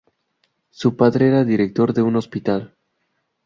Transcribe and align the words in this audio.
Su 0.71 0.95
padre 0.97 1.27
era 1.27 1.43
director 1.43 1.93
de 1.93 2.01
un 2.01 2.15
hospital. 2.15 2.73